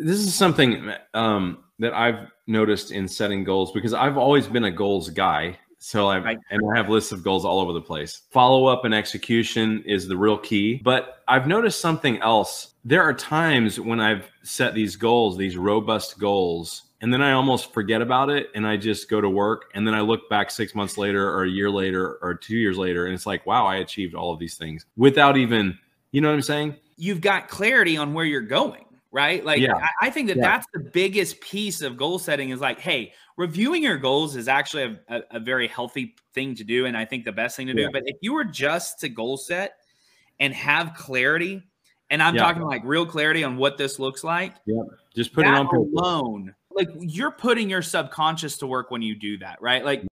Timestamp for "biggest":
30.80-31.40